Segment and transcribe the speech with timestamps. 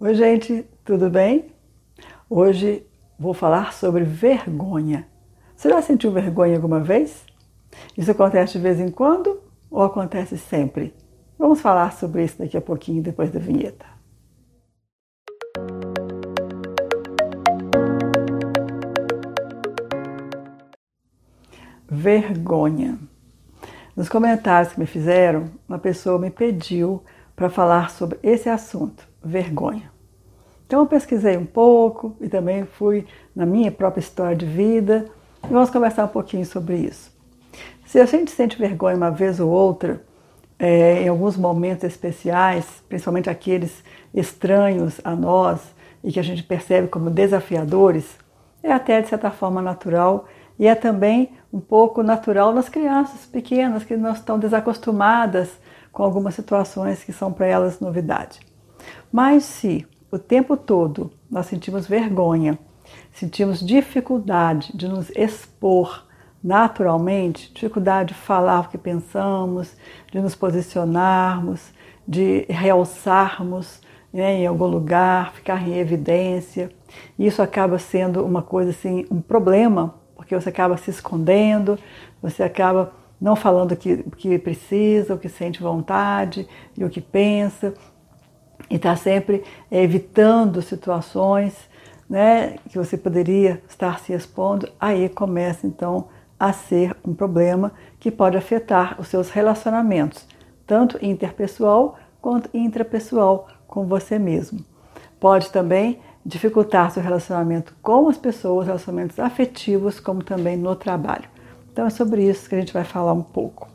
[0.00, 1.52] Oi, gente, tudo bem?
[2.28, 2.84] Hoje
[3.16, 5.06] vou falar sobre vergonha.
[5.54, 7.24] Você já sentiu vergonha alguma vez?
[7.96, 10.92] Isso acontece de vez em quando ou acontece sempre?
[11.38, 13.86] Vamos falar sobre isso daqui a pouquinho, depois da vinheta.
[21.88, 22.98] Vergonha.
[23.96, 27.00] Nos comentários que me fizeram, uma pessoa me pediu
[27.36, 29.90] para falar sobre esse assunto, vergonha.
[30.66, 35.06] Então eu pesquisei um pouco e também fui na minha própria história de vida
[35.44, 37.12] e vamos conversar um pouquinho sobre isso.
[37.86, 40.02] Se a gente sente vergonha uma vez ou outra,
[40.58, 45.60] é, em alguns momentos especiais, principalmente aqueles estranhos a nós
[46.02, 48.16] e que a gente percebe como desafiadores,
[48.62, 50.26] é até de certa forma natural
[50.58, 55.50] e é também um pouco natural nas crianças pequenas que não estão desacostumadas
[55.92, 58.40] com algumas situações que são para elas novidade.
[59.12, 62.58] Mas se o tempo todo nós sentimos vergonha,
[63.12, 66.04] sentimos dificuldade de nos expor
[66.44, 69.74] naturalmente, dificuldade de falar o que pensamos,
[70.12, 71.72] de nos posicionarmos,
[72.06, 73.80] de realçarmos
[74.12, 76.70] né, em algum lugar, ficar em evidência.
[77.18, 81.78] Isso acaba sendo uma coisa assim, um problema, porque você acaba se escondendo,
[82.22, 86.90] você acaba não falando o que, o que precisa, o que sente vontade e o
[86.90, 87.72] que pensa,
[88.70, 91.54] e está sempre evitando situações
[92.08, 98.10] né, que você poderia estar se expondo, aí começa então a ser um problema que
[98.10, 100.26] pode afetar os seus relacionamentos,
[100.66, 104.64] tanto interpessoal quanto intrapessoal com você mesmo.
[105.18, 111.28] Pode também dificultar seu relacionamento com as pessoas, relacionamentos afetivos, como também no trabalho.
[111.72, 113.68] Então é sobre isso que a gente vai falar um pouco.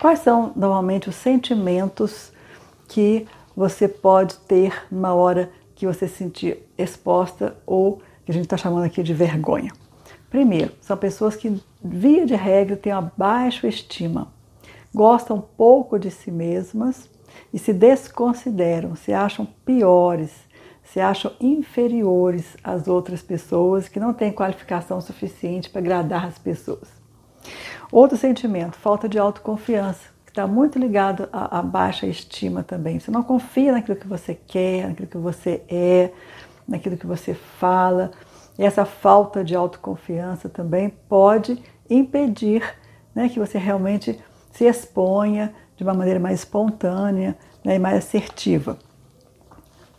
[0.00, 2.32] Quais são normalmente os sentimentos
[2.88, 3.26] que
[3.56, 8.56] você pode ter numa hora que você se sentir exposta ou que a gente está
[8.56, 9.72] chamando aqui de vergonha?
[10.30, 14.32] Primeiro, são pessoas que, via de regra, têm uma baixa estima,
[14.92, 17.08] gostam pouco de si mesmas
[17.52, 20.32] e se desconsideram, se acham piores,
[20.82, 26.88] se acham inferiores às outras pessoas, que não têm qualificação suficiente para agradar as pessoas.
[27.90, 32.98] Outro sentimento, falta de autoconfiança, está muito ligado à, à baixa estima também.
[32.98, 36.10] Você não confia naquilo que você quer, naquilo que você é,
[36.66, 38.10] naquilo que você fala.
[38.58, 42.64] E essa falta de autoconfiança também pode impedir
[43.14, 44.18] né, que você realmente
[44.50, 48.76] se exponha de uma maneira mais espontânea né, e mais assertiva.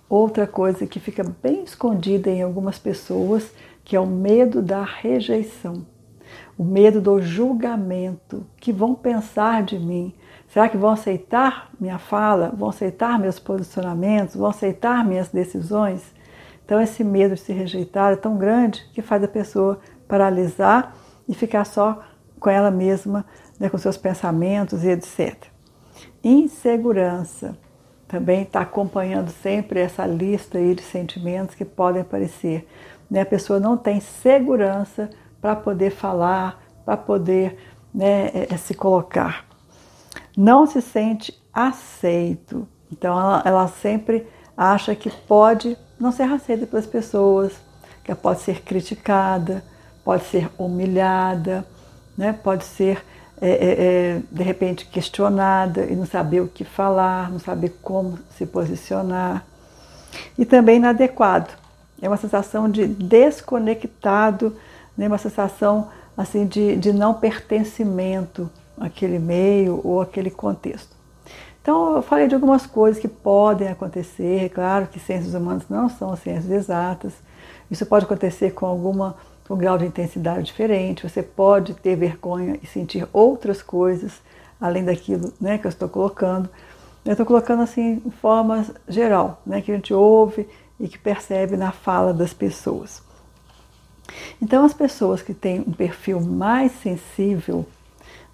[0.09, 3.53] Outra coisa que fica bem escondida em algumas pessoas,
[3.85, 5.85] que é o medo da rejeição
[6.57, 10.13] o medo do julgamento, que vão pensar de mim.
[10.56, 12.54] Será que vão aceitar minha fala?
[12.56, 14.38] Vão aceitar meus posicionamentos?
[14.38, 16.02] Vão aceitar minhas decisões?
[16.64, 20.96] Então, esse medo de se rejeitar é tão grande que faz a pessoa paralisar
[21.28, 22.02] e ficar só
[22.40, 23.26] com ela mesma,
[23.60, 25.36] né, com seus pensamentos e etc.
[26.24, 27.58] Insegurança
[28.08, 32.66] também está acompanhando sempre essa lista aí de sentimentos que podem aparecer.
[33.12, 33.20] Né?
[33.20, 35.10] A pessoa não tem segurança
[35.42, 37.58] para poder falar, para poder
[37.94, 39.45] né, é, é, se colocar.
[40.35, 42.68] Não se sente aceito.
[42.91, 47.53] Então ela, ela sempre acha que pode não ser aceita pelas pessoas,
[48.03, 49.63] que ela pode ser criticada,
[50.03, 51.66] pode ser humilhada,
[52.18, 52.34] né?
[52.34, 53.03] pode ser
[53.41, 58.19] é, é, é, de repente questionada e não saber o que falar, não saber como
[58.38, 59.46] se posicionar.
[60.38, 61.52] E também inadequado.
[62.02, 64.56] É uma sensação de desconectado
[64.97, 68.50] né, uma sensação assim de, de não pertencimento
[68.80, 70.96] àquele meio ou àquele contexto.
[71.62, 74.50] Então, eu falei de algumas coisas que podem acontecer.
[74.50, 77.14] Claro que ciências humanas não são ciências exatas.
[77.72, 79.16] Isso pode acontecer com alguma
[79.50, 81.08] um grau de intensidade diferente.
[81.08, 84.22] Você pode ter vergonha e sentir outras coisas
[84.59, 86.50] além daquilo né, que eu estou colocando.
[87.03, 90.47] Eu estou colocando assim em forma geral, né, que a gente ouve
[90.80, 93.03] e que percebe na fala das pessoas.
[94.41, 97.66] Então, as pessoas que têm um perfil mais sensível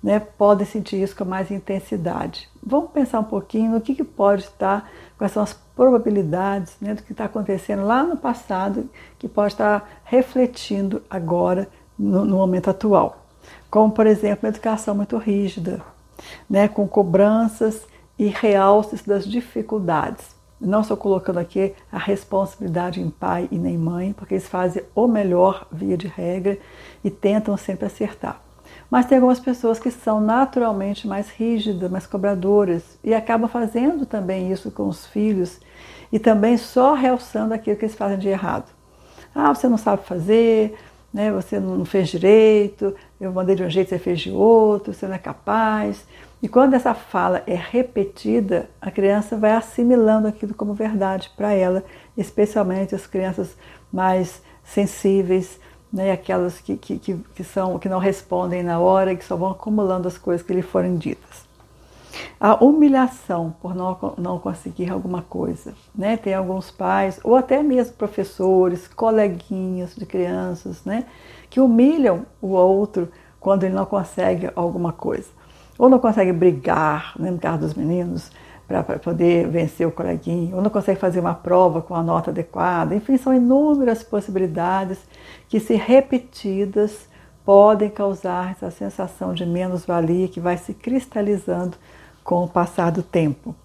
[0.03, 2.50] né, podem sentir isso com mais intensidade.
[2.63, 7.03] Vamos pensar um pouquinho no que, que pode estar, quais são as probabilidades né, do
[7.03, 8.89] que está acontecendo lá no passado,
[9.19, 11.68] que pode estar refletindo agora
[11.98, 13.25] no, no momento atual.
[13.69, 15.81] Como, por exemplo, uma educação muito rígida,
[16.50, 17.86] né, com cobranças
[18.18, 20.36] e realces das dificuldades.
[20.59, 25.07] Não estou colocando aqui a responsabilidade em pai e nem mãe, porque eles fazem o
[25.07, 26.57] melhor via de regra
[27.04, 28.39] e tentam sempre acertar.
[28.89, 34.51] Mas tem algumas pessoas que são naturalmente mais rígidas, mais cobradoras e acabam fazendo também
[34.51, 35.59] isso com os filhos
[36.12, 38.65] e também só realçando aquilo que eles fazem de errado.
[39.33, 40.77] Ah, você não sabe fazer,
[41.13, 41.31] né?
[41.31, 45.15] você não fez direito, eu mandei de um jeito, você fez de outro, você não
[45.15, 46.06] é capaz.
[46.41, 51.83] E quando essa fala é repetida, a criança vai assimilando aquilo como verdade para ela,
[52.18, 53.56] especialmente as crianças
[53.91, 55.59] mais sensíveis,
[55.92, 60.08] né, aquelas que, que, que, são, que não respondem na hora, que só vão acumulando
[60.08, 61.50] as coisas que lhe forem ditas.
[62.40, 65.74] A humilhação por não, não conseguir alguma coisa.
[65.94, 66.18] Né?
[66.18, 71.06] Tem alguns pais, ou até mesmo professores, coleguinhas de crianças, né?
[71.50, 73.10] que humilham o outro
[73.40, 75.28] quando ele não consegue alguma coisa.
[75.78, 78.30] Ou não consegue brigar, né, no caso dos meninos,
[78.71, 82.95] para poder vencer o coleguinho, ou não consegue fazer uma prova com a nota adequada.
[82.95, 85.00] Enfim, são inúmeras possibilidades
[85.50, 87.07] que, se repetidas,
[87.45, 91.77] podem causar essa sensação de menos-valia que vai se cristalizando
[92.23, 93.56] com o passar do tempo.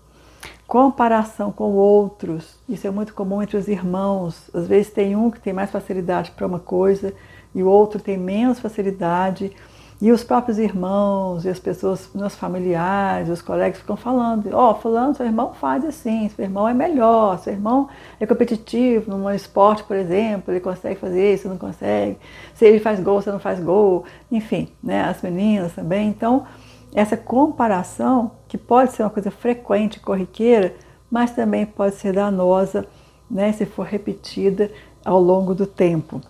[0.66, 4.50] Comparação com outros, isso é muito comum entre os irmãos.
[4.52, 7.14] Às vezes tem um que tem mais facilidade para uma coisa
[7.54, 9.52] e o outro tem menos facilidade.
[9.98, 14.74] E os próprios irmãos e as pessoas, meus familiares, os colegas ficam falando: Ó, oh,
[14.74, 17.88] Fulano, seu irmão faz assim, seu irmão é melhor, seu irmão
[18.20, 22.18] é competitivo num esporte, por exemplo, ele consegue fazer isso, não consegue.
[22.54, 24.04] Se ele faz gol, você não faz gol.
[24.30, 26.08] Enfim, né, as meninas também.
[26.08, 26.46] Então,
[26.94, 30.74] essa comparação, que pode ser uma coisa frequente, corriqueira,
[31.10, 32.86] mas também pode ser danosa
[33.30, 34.70] né, se for repetida
[35.02, 36.20] ao longo do tempo.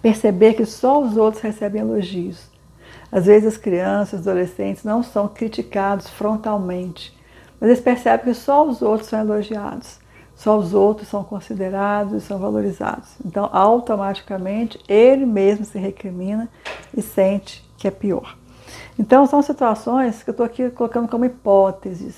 [0.00, 2.49] Perceber que só os outros recebem elogios
[3.12, 7.16] às vezes as crianças, os adolescentes não são criticados frontalmente,
[7.60, 9.98] mas eles percebem que só os outros são elogiados,
[10.34, 13.10] só os outros são considerados e são valorizados.
[13.24, 16.48] Então, automaticamente, ele mesmo se recrimina
[16.96, 18.36] e sente que é pior.
[18.98, 22.16] Então, são situações que eu estou aqui colocando como hipóteses.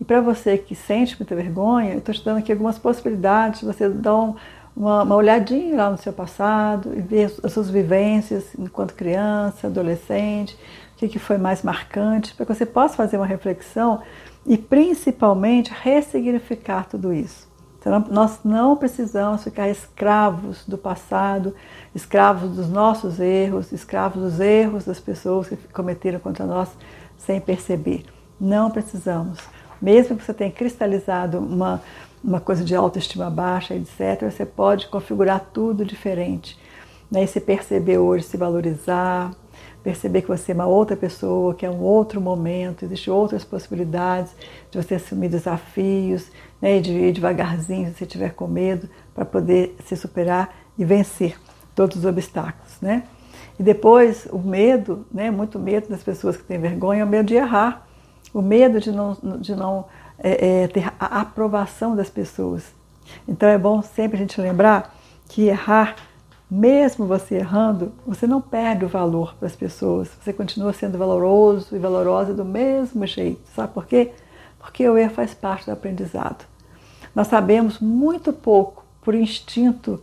[0.00, 3.66] E para você que sente muita vergonha, eu estou te dando aqui algumas possibilidades de
[3.66, 4.34] você dar um,
[4.76, 10.56] uma, uma olhadinha lá no seu passado e ver as suas vivências enquanto criança, adolescente,
[10.94, 14.02] o que, que foi mais marcante, para que você possa fazer uma reflexão
[14.46, 17.50] e principalmente ressignificar tudo isso.
[17.78, 21.52] Então, nós não precisamos ficar escravos do passado,
[21.92, 26.68] escravos dos nossos erros, escravos dos erros das pessoas que cometeram contra nós
[27.18, 28.04] sem perceber.
[28.40, 29.40] Não precisamos.
[29.82, 31.82] Mesmo que você tenha cristalizado uma,
[32.22, 36.56] uma coisa de autoestima baixa, etc., você pode configurar tudo diferente.
[37.10, 37.24] Né?
[37.24, 39.32] E se perceber hoje, se valorizar,
[39.82, 44.32] perceber que você é uma outra pessoa, que é um outro momento, existem outras possibilidades
[44.70, 46.30] de você assumir desafios,
[46.60, 46.78] né?
[46.78, 51.36] de ir devagarzinho, se você tiver com medo, para poder se superar e vencer
[51.74, 52.80] todos os obstáculos.
[52.80, 53.02] Né?
[53.58, 55.28] E depois, o medo, né?
[55.28, 57.84] muito medo das pessoas que têm vergonha, é o medo de errar,
[58.32, 59.86] o medo de não, de não
[60.18, 62.64] é, é, ter a aprovação das pessoas.
[63.26, 64.94] Então é bom sempre a gente lembrar
[65.28, 65.96] que errar,
[66.50, 70.08] mesmo você errando, você não perde o valor para as pessoas.
[70.20, 73.40] Você continua sendo valoroso e valorosa do mesmo jeito.
[73.54, 74.12] Sabe por quê?
[74.58, 76.44] Porque o erro faz parte do aprendizado.
[77.14, 80.02] Nós sabemos muito pouco por instinto.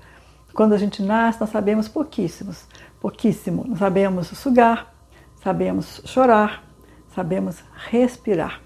[0.53, 2.65] Quando a gente nasce, nós sabemos pouquíssimos,
[2.99, 3.65] pouquíssimo.
[3.67, 4.93] Nós sabemos sugar,
[5.41, 6.63] sabemos chorar,
[7.13, 7.57] sabemos
[7.89, 8.61] respirar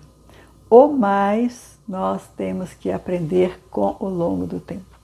[0.76, 4.98] o mais nós temos que aprender com o longo do tempo.